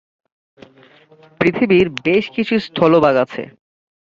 [1.39, 3.43] পৃথিবীর বেশ কিছু স্থলভাগ আছে।